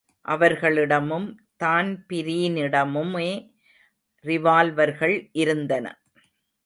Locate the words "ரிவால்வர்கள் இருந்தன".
4.25-5.85